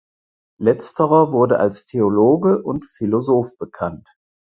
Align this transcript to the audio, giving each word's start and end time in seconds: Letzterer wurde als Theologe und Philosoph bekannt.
Letzterer 0.59 1.31
wurde 1.31 1.59
als 1.59 1.85
Theologe 1.85 2.63
und 2.63 2.87
Philosoph 2.87 3.55
bekannt. 3.59 4.09